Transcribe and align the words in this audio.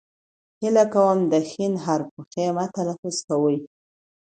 هیله 0.61 0.83
کوم 0.93 1.17
د 1.31 1.33
ښ 1.49 1.51
حرف 1.83 2.07
په 2.15 2.21
خ 2.31 2.33
مه 2.55 2.65
تلفظ 2.75 3.15
کوئ.! 3.27 3.57